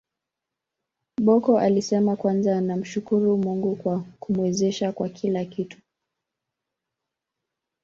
Bocco 1.25 1.59
alisema 1.59 2.15
kwanza 2.15 2.57
anamshukuru 2.57 3.37
Mungu 3.37 3.75
kwa 3.75 4.05
kumwezesha 4.19 4.91
kwa 4.91 5.09
kila 5.09 5.45
kitu 5.45 5.77